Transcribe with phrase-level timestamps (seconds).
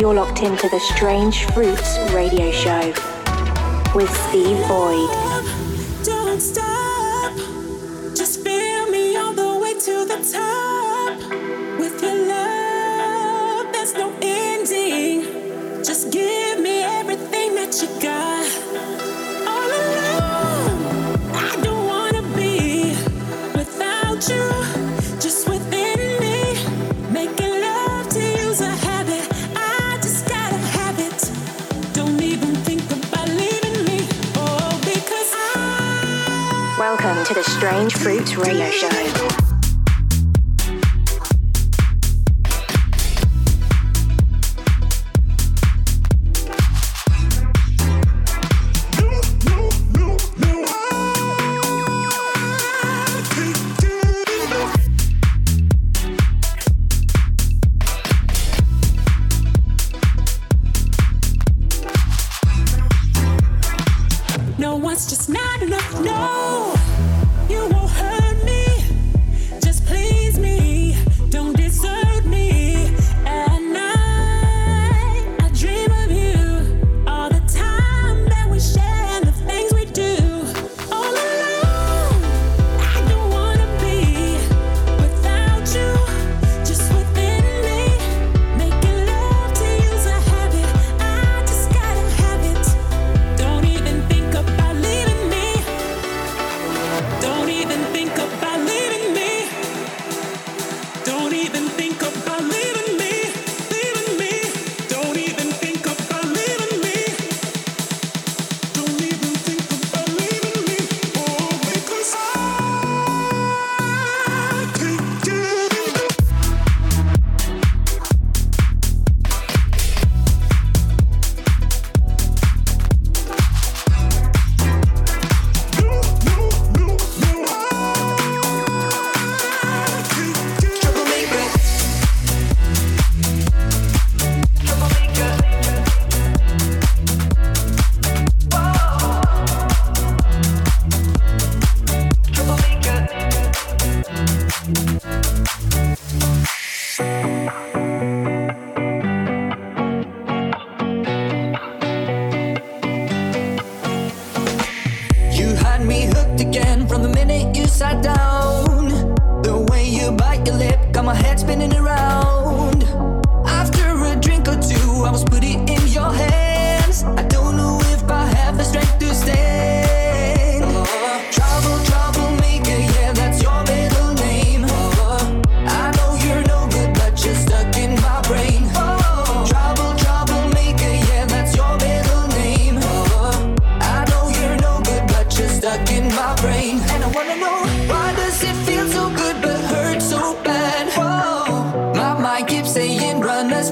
[0.00, 2.86] You're locked into the Strange Fruits radio show
[3.94, 5.29] with Steve Boyd.
[37.30, 39.29] to the Strange Fruits Radio Show.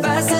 [0.02, 0.37] pasan.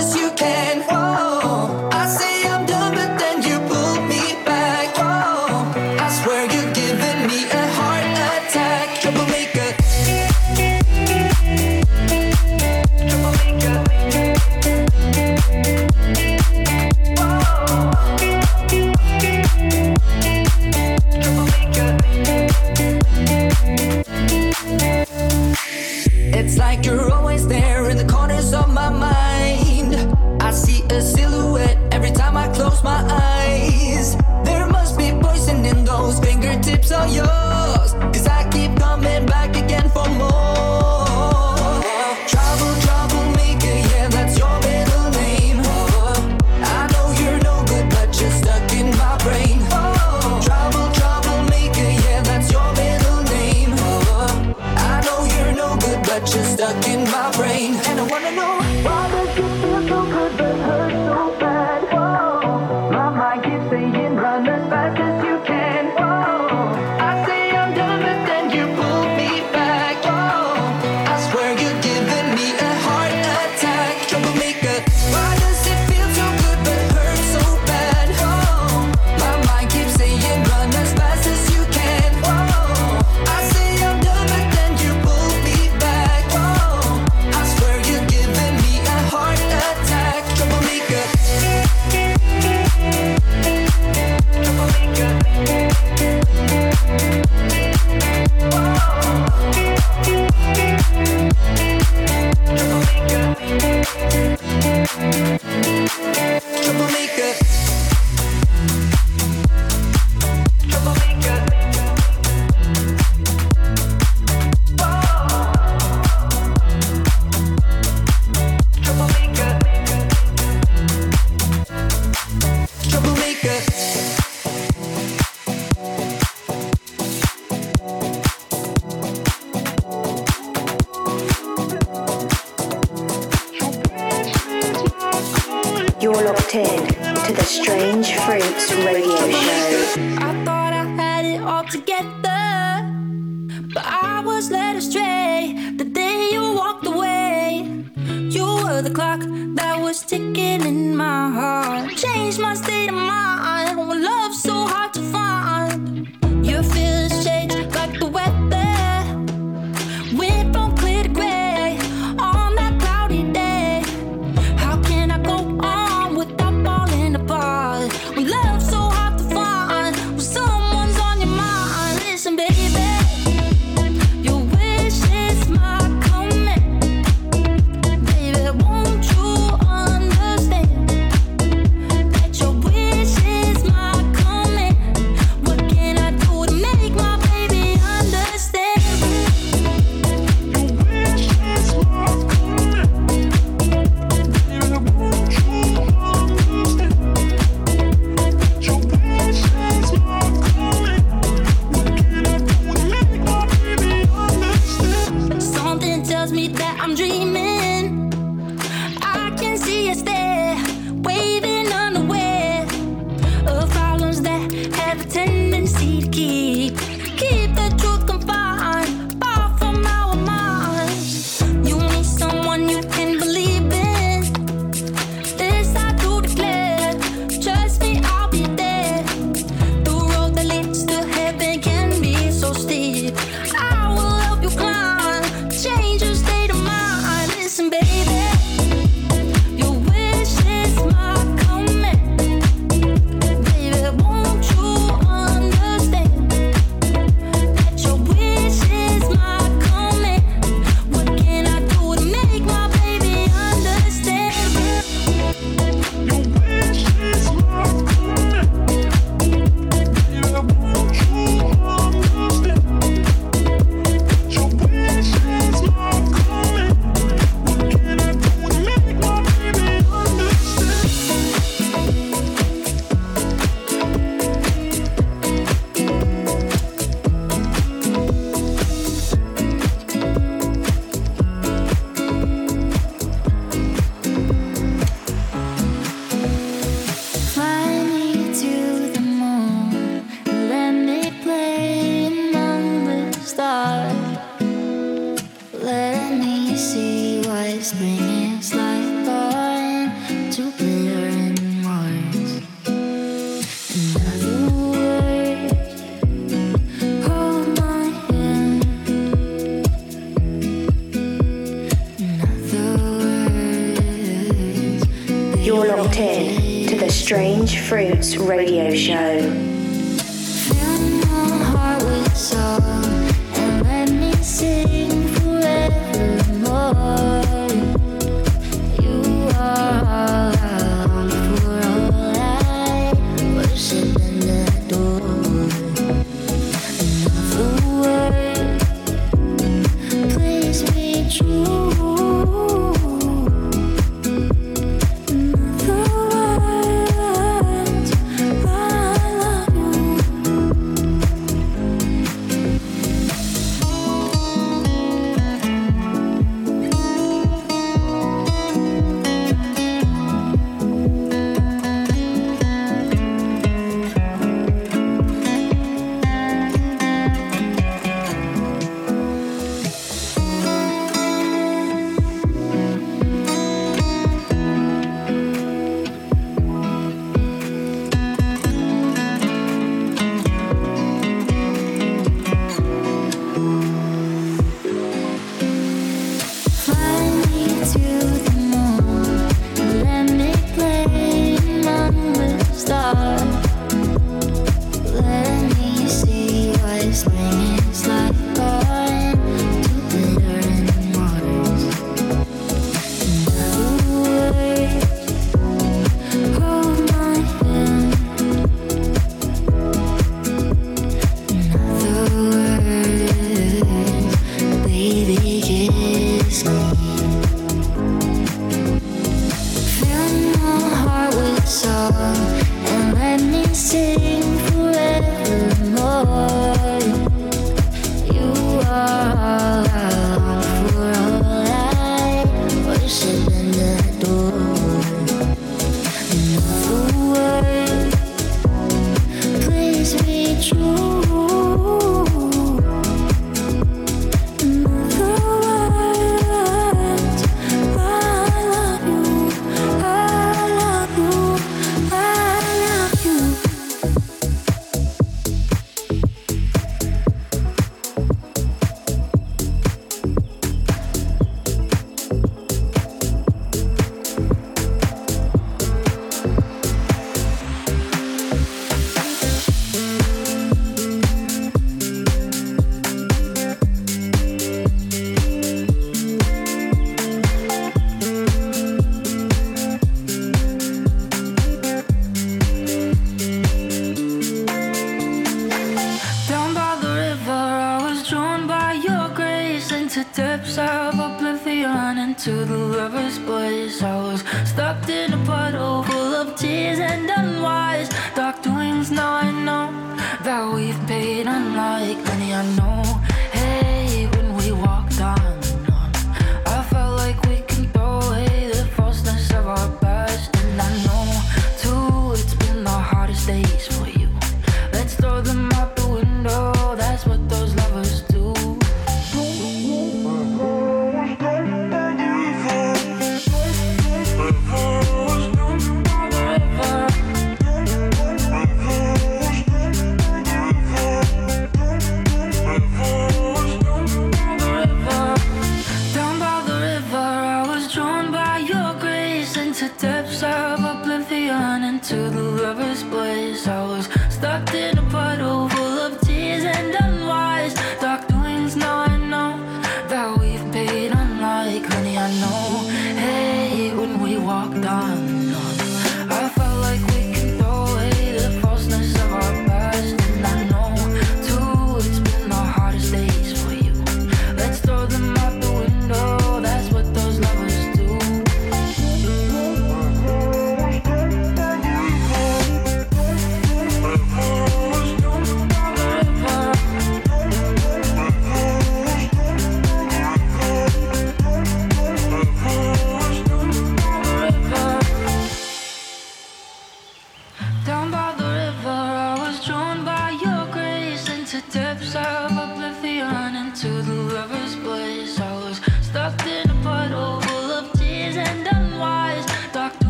[318.19, 319.48] Radio show.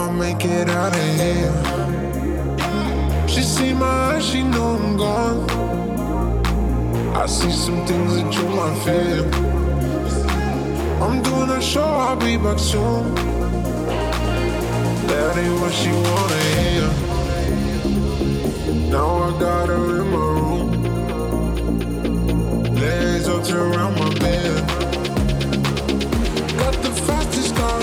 [0.00, 1.52] I'll make it out of here.
[3.28, 5.40] She see my eyes, she know I'm gone.
[7.14, 9.24] I see some things that you might fear.
[11.04, 13.14] I'm doing a show, I'll be back soon.
[15.10, 16.88] That ain't what she wanna hear.
[18.90, 20.68] Now I got her in my room.
[22.74, 24.66] Legs up to around my bed.
[26.58, 27.80] Got the fastest car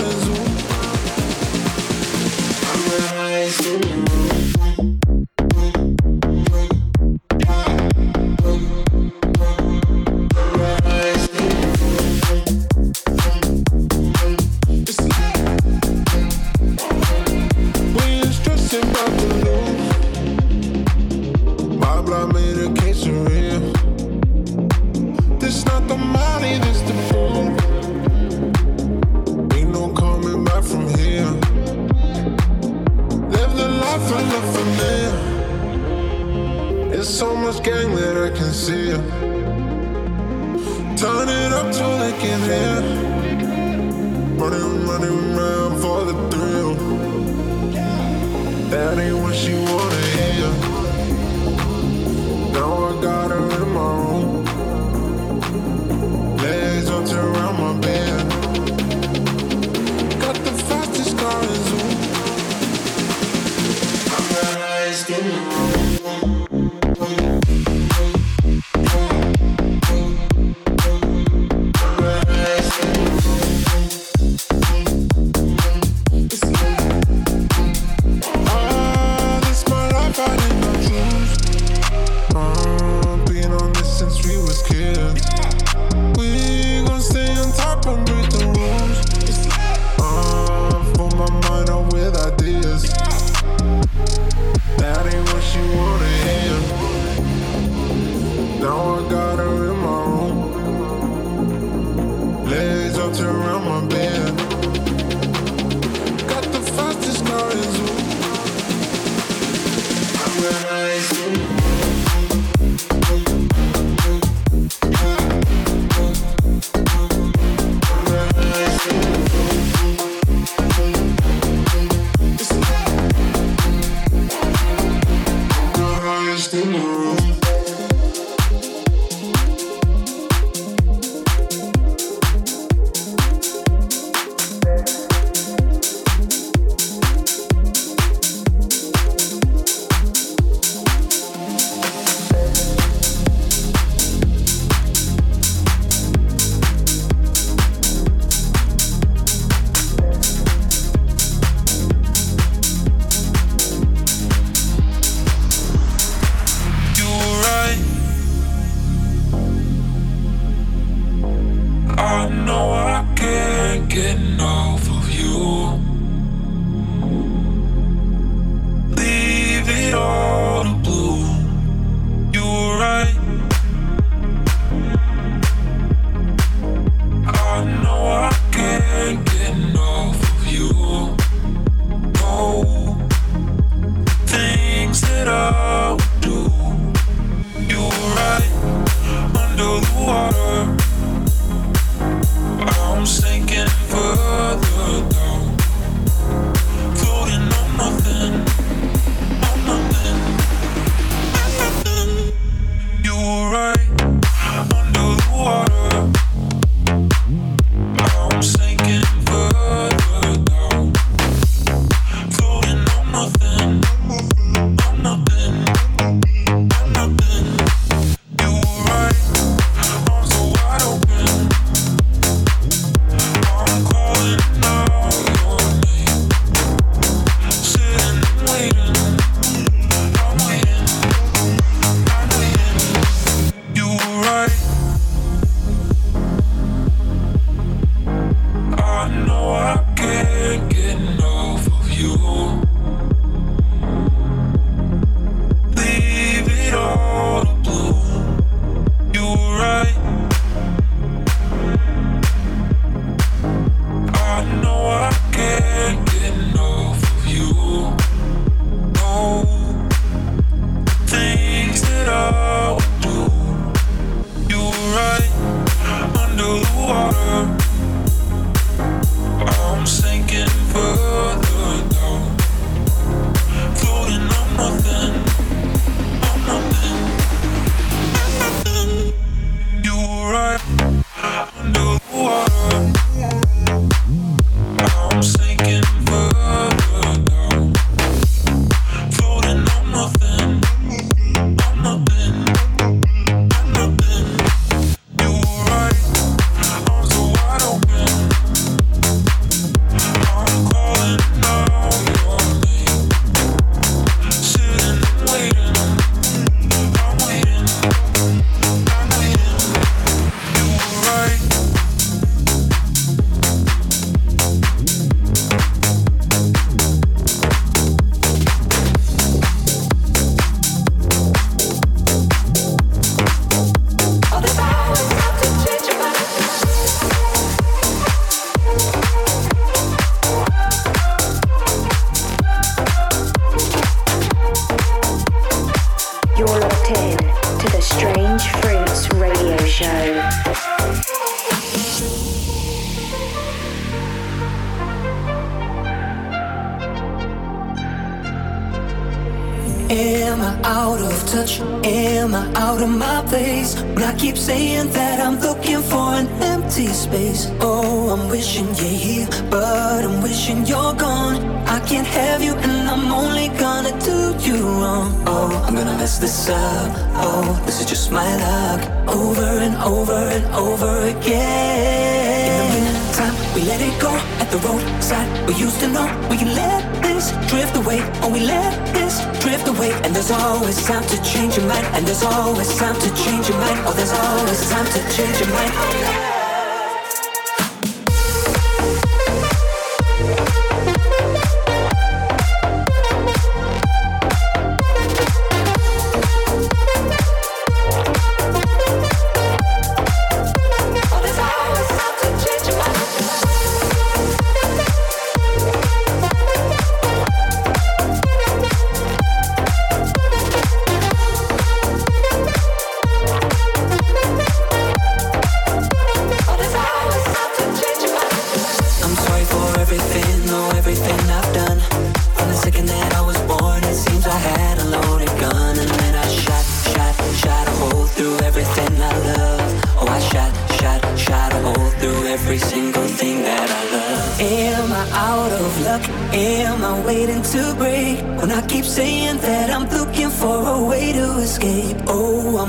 [367.20, 368.80] Oh, this is just my luck.
[369.08, 372.50] Over and over and over again.
[372.50, 375.28] In the meantime, we let it go at the roadside.
[375.48, 378.00] We used to know we can let this drift away.
[378.22, 379.92] Oh, we let this drift away.
[380.04, 381.86] And there's always time to change your mind.
[381.96, 383.80] And there's always time to change your mind.
[383.86, 386.37] Oh, there's always time to change your mind.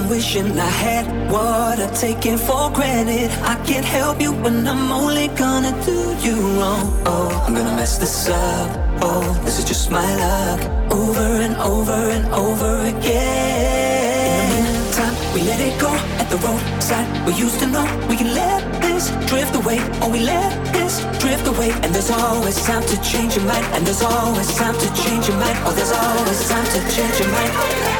[0.09, 3.31] Wishing I had what I've taken for granted.
[3.53, 6.85] I can't help you when I'm only gonna do you wrong.
[7.05, 8.69] Oh, I'm gonna mess this up.
[9.01, 10.59] Oh, this is just my luck.
[10.91, 14.49] Over and over and over again.
[14.57, 17.07] In the meantime, we let it go at the roadside.
[17.25, 19.79] We used to know we can let this drift away.
[20.01, 20.78] Oh, we let
[21.19, 21.71] drift away.
[21.83, 23.65] And there's always time to change your mind.
[23.75, 25.57] And there's always time to change your mind.
[25.65, 27.98] Oh, there's always time to change your mind.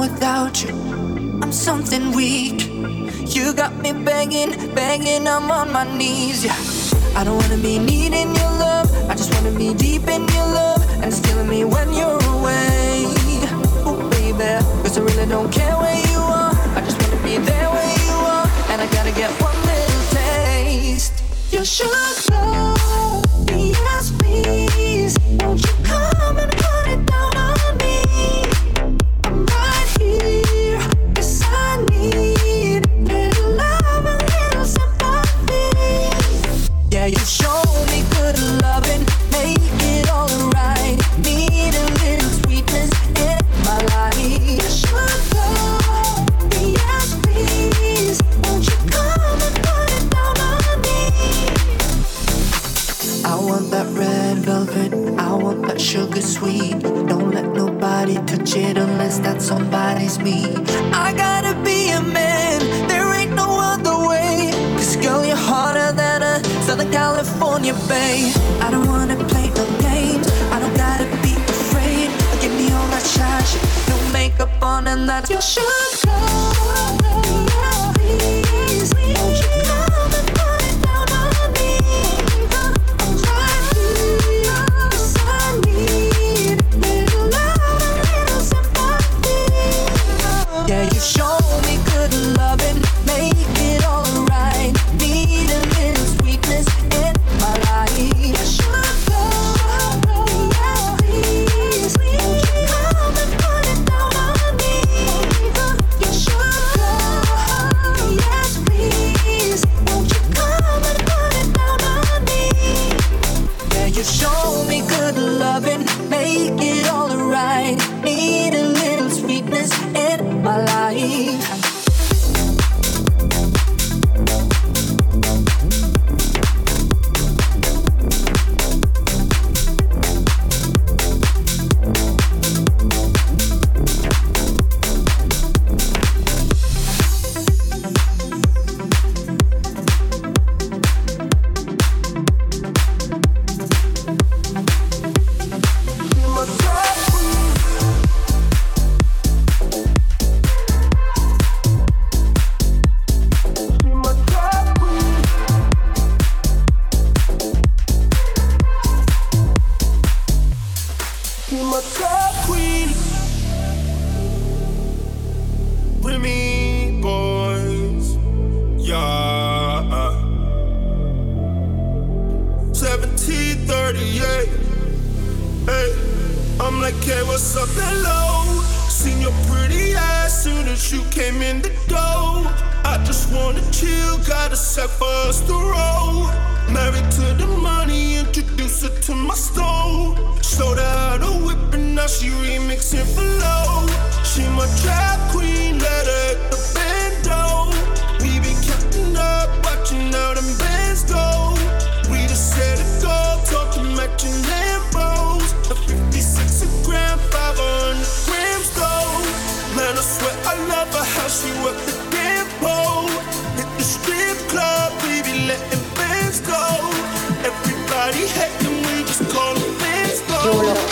[0.00, 0.70] without you.
[1.42, 2.58] I'm something weak.
[3.36, 6.42] You got me begging, begging, I'm on my knees.
[6.42, 6.56] Yeah.
[7.18, 8.88] I don't wanna be needing your love.
[9.10, 10.80] I just wanna be deep in your love.
[11.02, 13.12] And it's killing me when you're away.
[13.88, 14.52] Oh, baby.
[14.82, 16.52] Cause I really don't care where you are.
[16.78, 18.46] I just wanna be there where you are.
[18.70, 21.12] And I gotta get one little taste.
[21.52, 23.22] You should know.
[23.48, 25.18] Yes, please.
[25.40, 25.79] Won't you?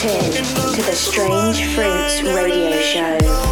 [0.08, 3.47] in to the Strange Fruits Radio Show.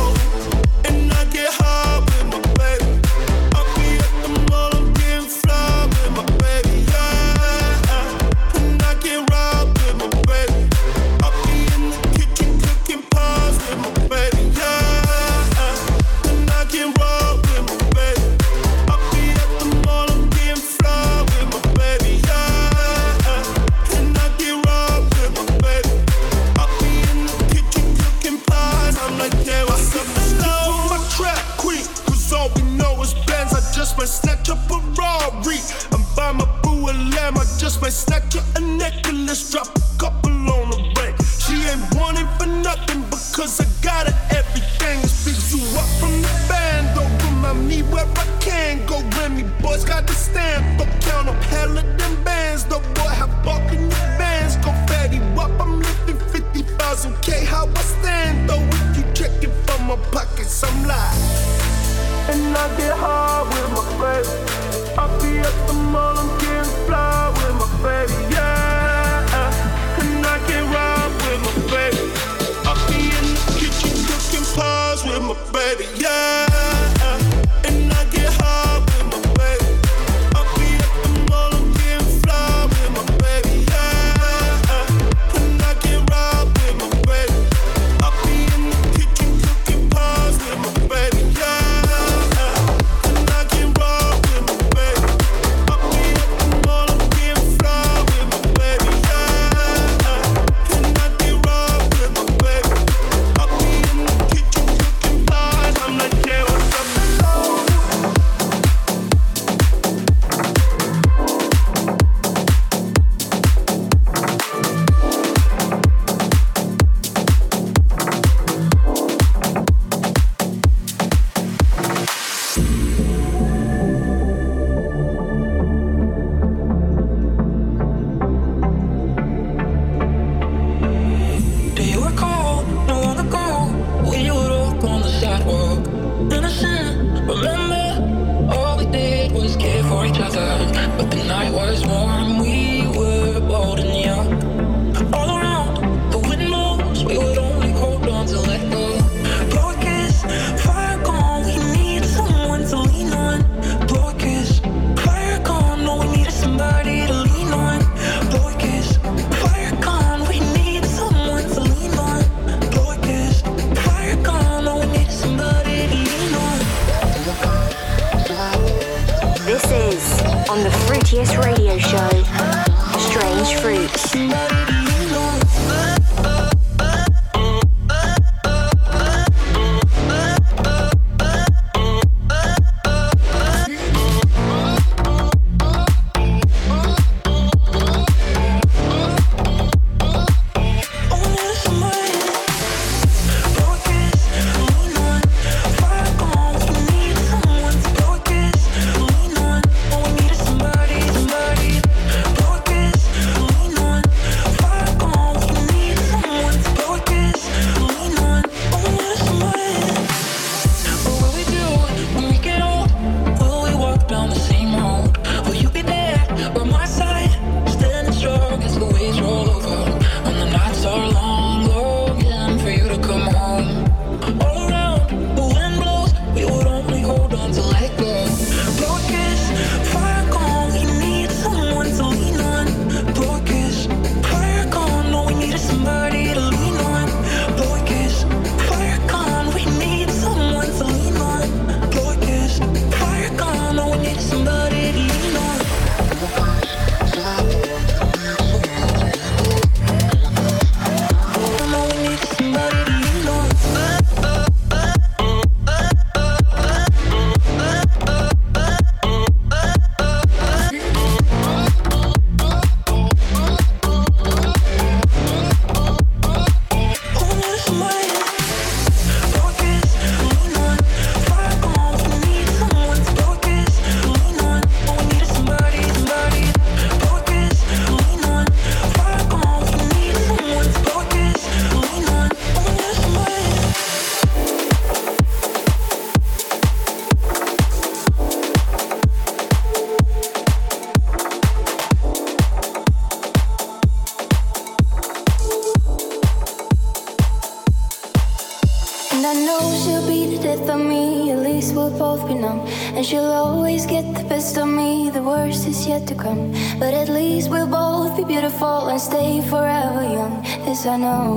[302.96, 306.52] And she'll always get the best of me, the worst is yet to come.
[306.78, 310.40] But at least we'll both be beautiful and stay forever young.
[310.64, 311.28] This I know,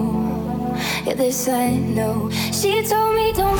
[1.05, 2.30] yeah, this I know.
[2.53, 3.59] She told me don't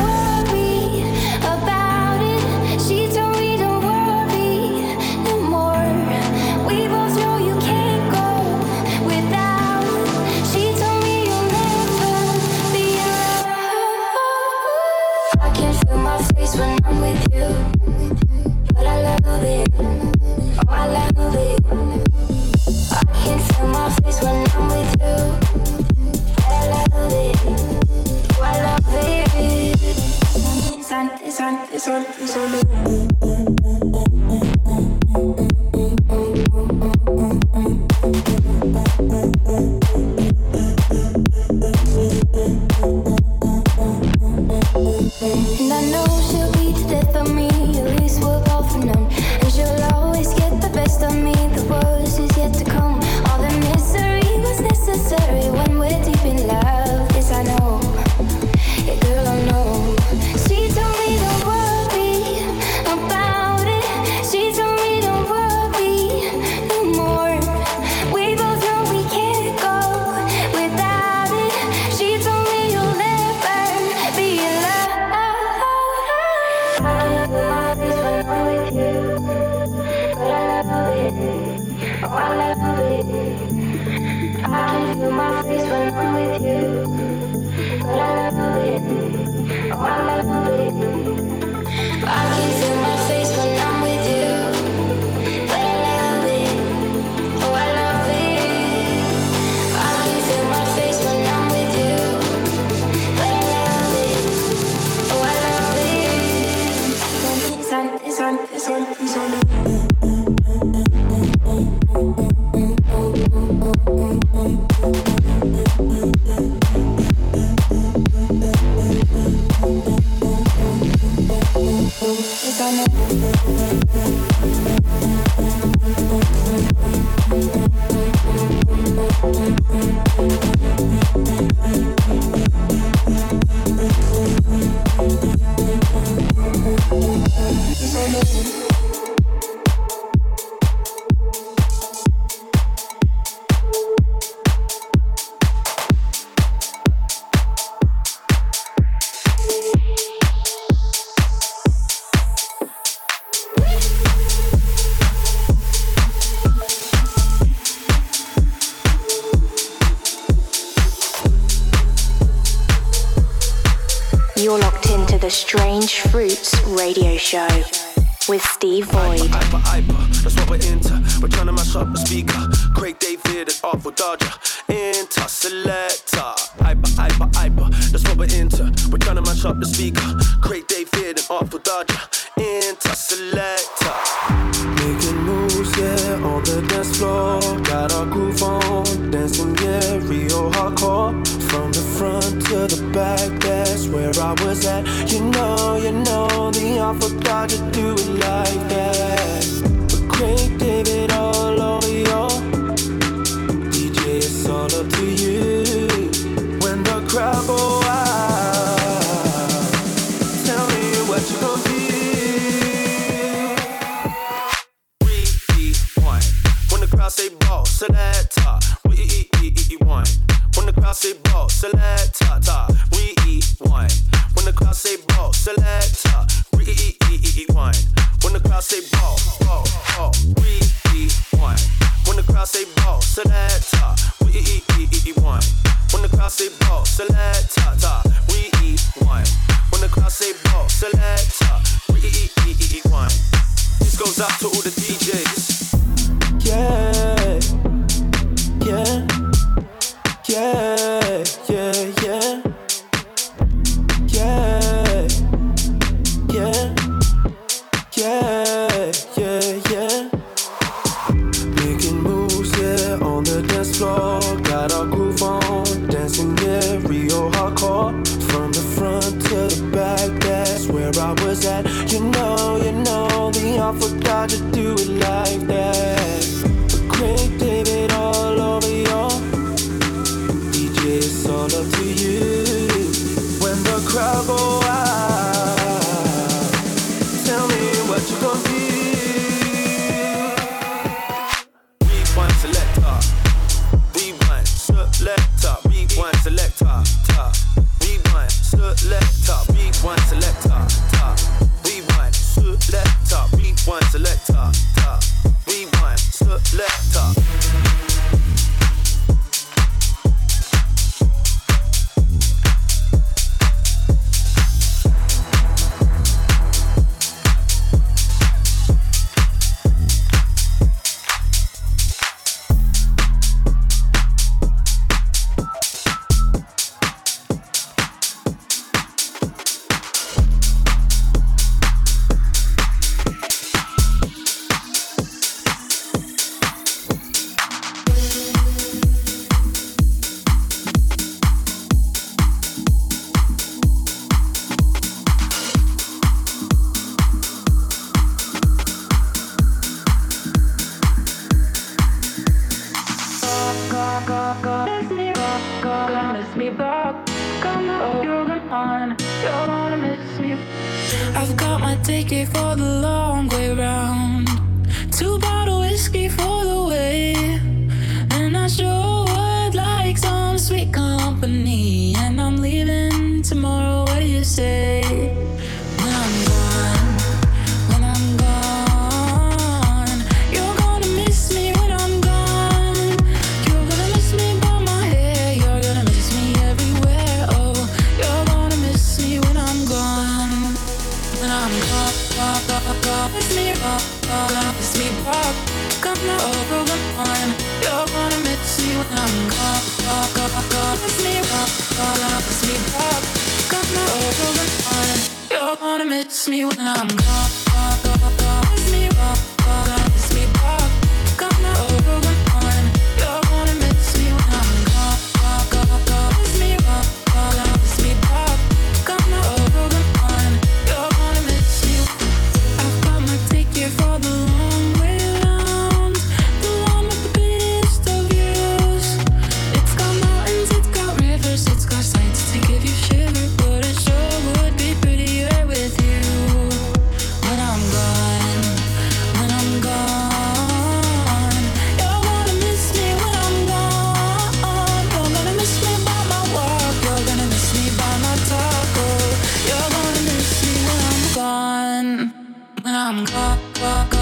[452.90, 453.40] I'm come.
[453.54, 453.99] glad.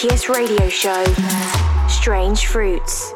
[0.00, 1.04] Fruitiest radio show,
[1.86, 3.12] Strange Fruits.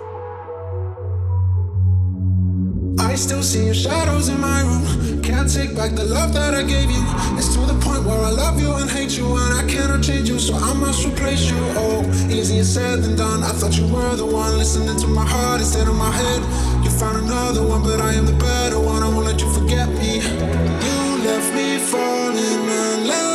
[3.01, 5.23] I still see your shadows in my room.
[5.23, 7.03] Can't take back the love that I gave you.
[7.39, 10.29] It's to the point where I love you and hate you, and I cannot change
[10.29, 11.57] you, so I must replace you.
[11.81, 13.43] Oh, easier said than done.
[13.43, 16.43] I thought you were the one listening to my heart instead of my head.
[16.85, 19.03] You found another one, but I am the better one.
[19.03, 20.21] I won't let you forget me.
[20.21, 23.34] You left me falling and landing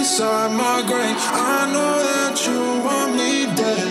[0.00, 1.20] inside my grave.
[1.28, 3.84] I know that you want me dead.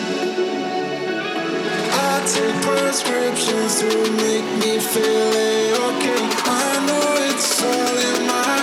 [2.01, 6.21] I take prescriptions to make me feel okay.
[6.49, 8.57] I know it's all in my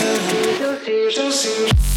[0.00, 0.22] head.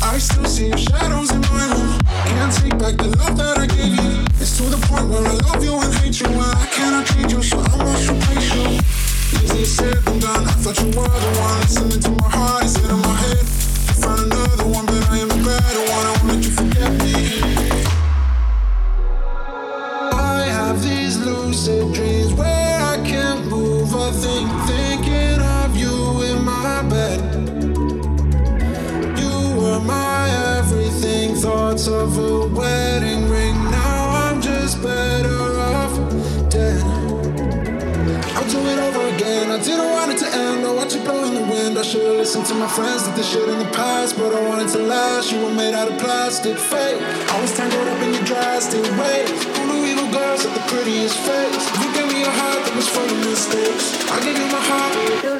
[0.03, 1.99] I still see your shadows in my room.
[2.29, 4.23] Can't take back the love that I gave you.
[4.37, 6.27] It's to the point where I love you and hate you.
[6.27, 8.67] And I cannot change you, so I must replace you.
[9.41, 10.45] Easier said than done.
[10.45, 12.54] I thought you were the one listening to my heart
[42.75, 45.31] friends, did this shit in the past, but I wanted to last.
[45.31, 46.99] You were made out of plastic, fake.
[47.31, 49.31] I was tangled up in your drastic ways.
[49.55, 51.63] Who knew evil girls had the prettiest face?
[51.79, 53.95] You gave me a heart that was full of mistakes.
[54.11, 54.91] I gave you my heart.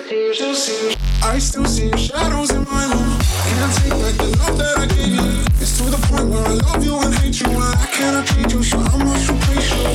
[0.10, 3.20] You still see, I still see your shadows in my room.
[3.20, 5.44] Can't take back the love that I gave you.
[5.60, 8.54] It's to the point where I love you and hate you, and I cannot treat
[8.54, 9.92] you, so I must replace you.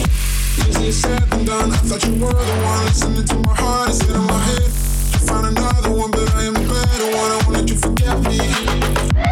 [0.68, 1.72] Easier said than done.
[1.72, 4.89] I thought you were the one listening to my heart instead of my head.
[5.31, 7.31] Found another one, but I am the better one.
[7.31, 8.41] I won't let you forget me.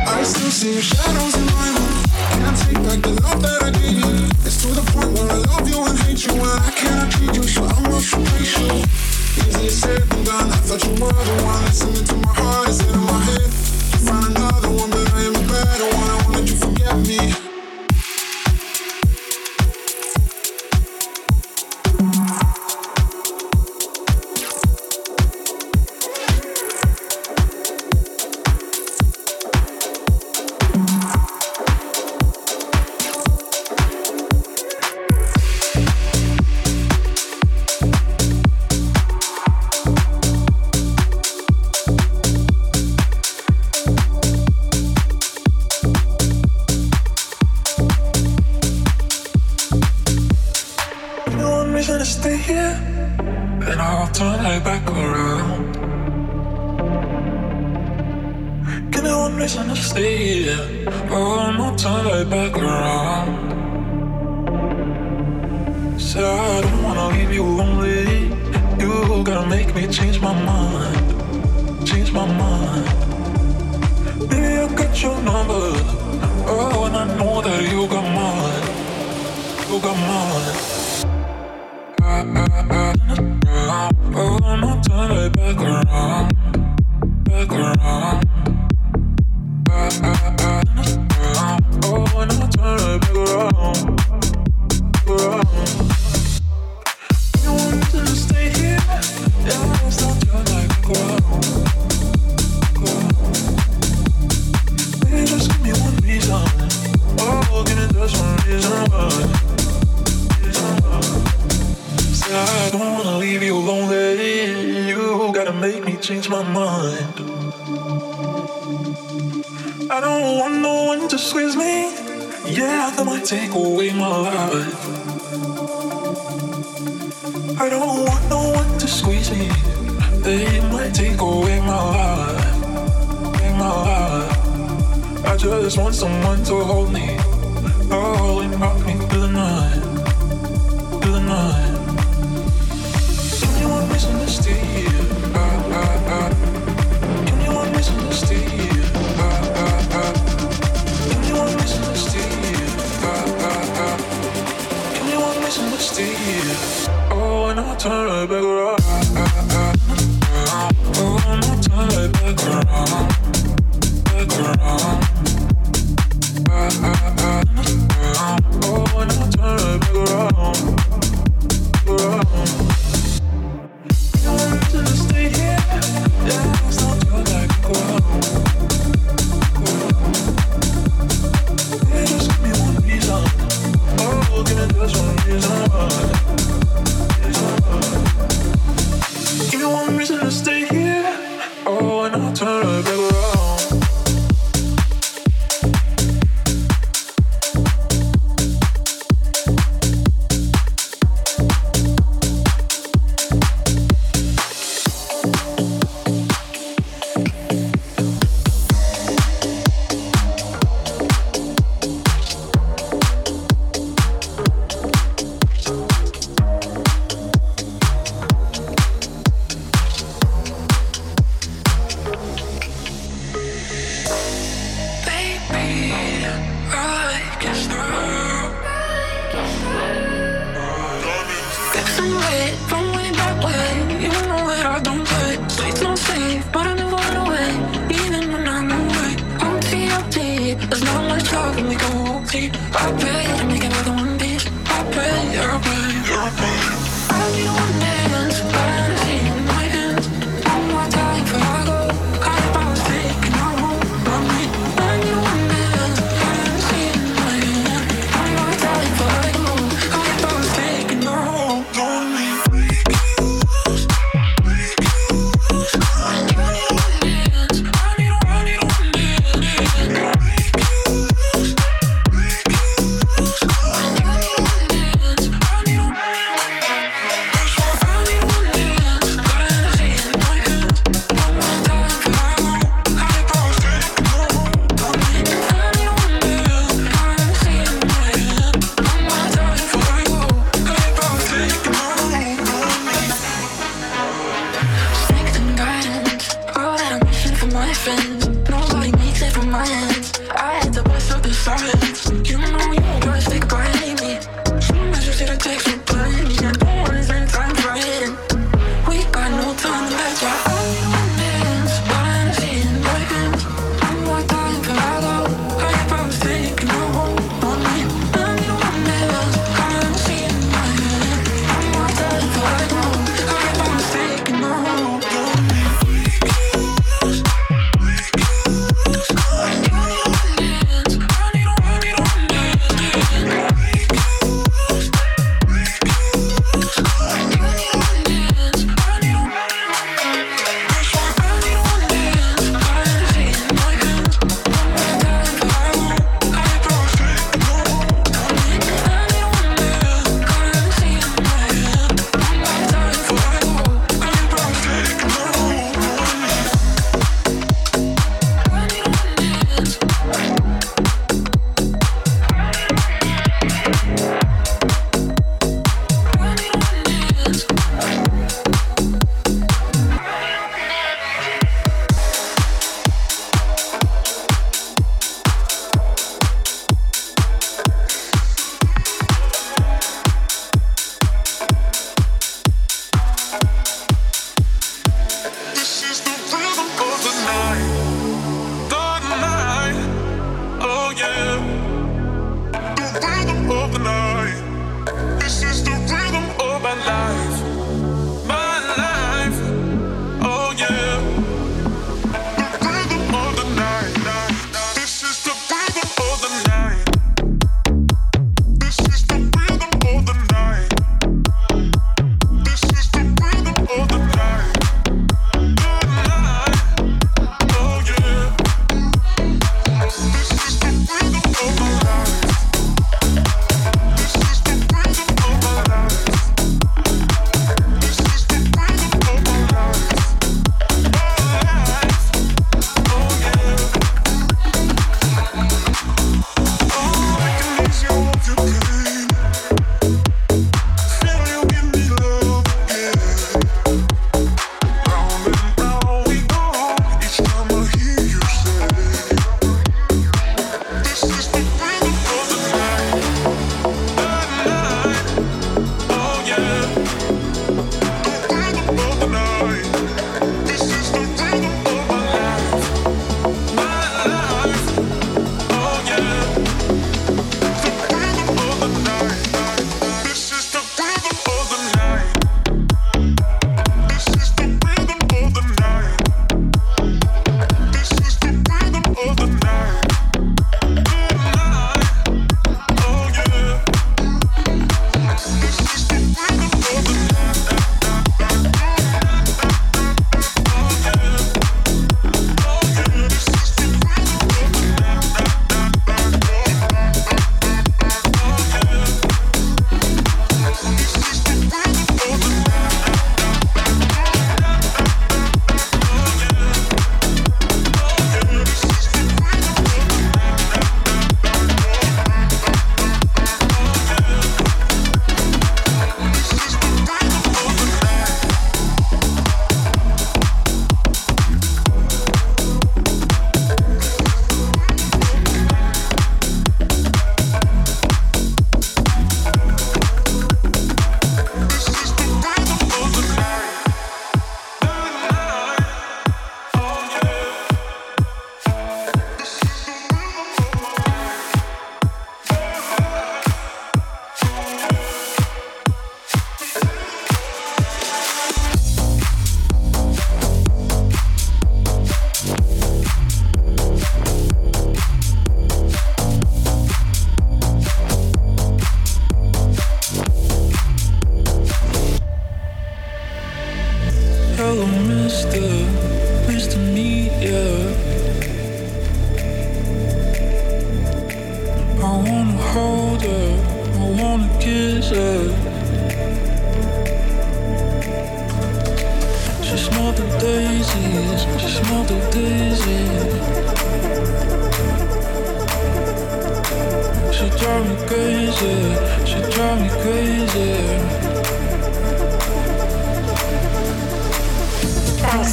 [0.06, 1.98] I still see your shadows in my room.
[2.38, 4.30] Can't take back the love that I gave you.
[4.46, 7.34] It's to the point where I love you and hate you, and I cannot treat
[7.34, 8.70] you, so I must replace you.
[9.42, 10.46] Easier said than done.
[10.54, 13.50] I thought you were the one listening to my heart instead of my head.
[14.06, 16.10] Found another one, but I am the better one.
[16.14, 17.47] I won't let you forget me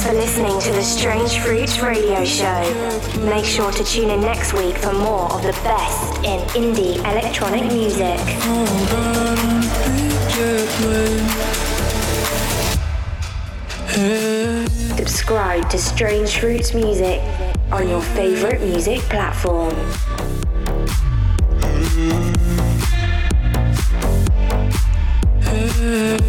[0.06, 2.62] for listening to the Strange Fruits radio show.
[3.24, 7.64] Make sure to tune in next week for more of the best in indie electronic
[7.72, 8.20] music.
[14.96, 17.20] Subscribe to Strange Fruits Music
[17.72, 19.74] on your favorite music platform.
[25.76, 26.25] for